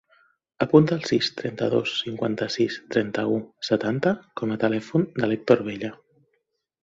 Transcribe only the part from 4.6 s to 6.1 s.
telèfon de l'Hèctor Bella.